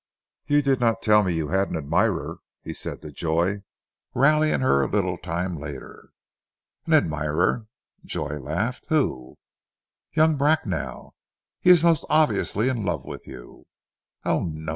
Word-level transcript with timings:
"You 0.47 0.63
did 0.63 0.79
not 0.79 1.03
tell 1.03 1.21
me 1.23 1.35
you 1.35 1.49
had 1.49 1.69
an 1.69 1.77
admirer," 1.77 2.39
he 2.63 2.73
said 2.73 3.03
to 3.03 3.11
Joy, 3.11 3.61
rallying 4.15 4.61
her 4.61 4.81
a 4.81 4.87
little 4.89 5.15
time 5.15 5.55
later. 5.59 6.09
"An 6.87 6.93
admirer!" 6.93 7.67
Joy 8.03 8.39
laughed. 8.39 8.87
"Who" 8.89 9.37
"Young 10.17 10.37
Bracknell! 10.37 11.13
He 11.59 11.69
is 11.69 11.83
most 11.83 12.03
obviously 12.09 12.67
in 12.67 12.83
love 12.83 13.05
with 13.05 13.27
you." 13.27 13.67
"Oh 14.25 14.43
no! 14.43 14.69